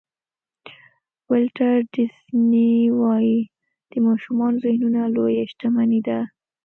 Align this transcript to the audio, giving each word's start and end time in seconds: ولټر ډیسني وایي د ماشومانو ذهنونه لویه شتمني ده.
ولټر 1.29 1.75
ډیسني 1.95 2.71
وایي 3.01 3.39
د 3.91 3.93
ماشومانو 4.07 4.61
ذهنونه 4.65 5.01
لویه 5.15 5.43
شتمني 5.51 5.99
ده. 6.07 6.19